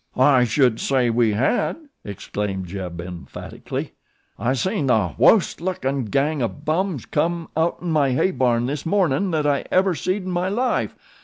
"I 0.17 0.45
should 0.45 0.79
say 0.79 1.11
we 1.11 1.33
hed," 1.33 1.75
exclaimed 2.03 2.65
Jeb 2.65 2.99
emphatically. 2.99 3.93
"I 4.39 4.53
seen 4.53 4.87
the 4.87 5.13
wo'st 5.15 5.61
lookin' 5.61 6.05
gang 6.05 6.41
o' 6.41 6.47
bums 6.47 7.05
come 7.05 7.49
outen 7.55 7.91
my 7.91 8.11
hay 8.13 8.31
barn 8.31 8.65
this 8.65 8.83
mornin' 8.83 9.31
thet 9.31 9.45
I 9.45 9.63
ever 9.71 9.93
seed 9.93 10.23
in 10.23 10.31
my 10.31 10.49
life. 10.49 10.95